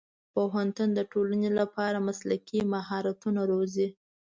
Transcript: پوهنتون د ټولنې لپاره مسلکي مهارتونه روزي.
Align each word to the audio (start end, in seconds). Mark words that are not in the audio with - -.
پوهنتون 0.33 0.89
د 0.93 0.99
ټولنې 1.11 1.49
لپاره 1.59 2.05
مسلکي 2.07 2.59
مهارتونه 2.73 3.41
روزي. 3.51 3.87